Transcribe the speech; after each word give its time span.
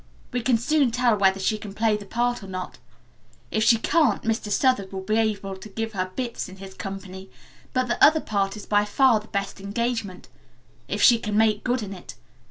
We 0.31 0.41
can 0.41 0.57
soon 0.57 0.89
tell 0.89 1.15
whether 1.15 1.39
she 1.39 1.59
can 1.59 1.75
play 1.75 1.95
the 1.95 2.07
part 2.07 2.41
or 2.41 2.47
not. 2.47 2.79
If 3.51 3.63
she 3.63 3.77
can't, 3.77 4.23
Mr. 4.23 4.49
Southard 4.49 4.91
will 4.91 5.03
be 5.03 5.17
able 5.17 5.55
to 5.57 5.69
give 5.69 5.93
her 5.93 6.09
'bits' 6.15 6.49
in 6.49 6.55
his 6.55 6.73
company, 6.73 7.29
but 7.71 7.87
the 7.87 8.03
other 8.03 8.19
part 8.19 8.57
is 8.57 8.65
by 8.65 8.83
far 8.83 9.19
the 9.19 9.27
best 9.27 9.61
engagement 9.61 10.27
if 10.87 11.03
she 11.03 11.19
can 11.19 11.37
make 11.37 11.63
good 11.63 11.83
in 11.83 11.93
it. 11.93 12.15